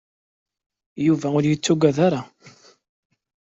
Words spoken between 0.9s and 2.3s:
Yuba ur yettaggad ara.